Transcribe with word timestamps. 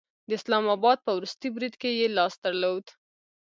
د 0.27 0.29
اسلام 0.39 0.65
آباد 0.75 0.97
په 1.05 1.11
وروستي 1.17 1.47
برید 1.55 1.73
کې 1.81 1.89
یې 1.99 2.07
لاس 2.17 2.33
درلود 2.43 2.85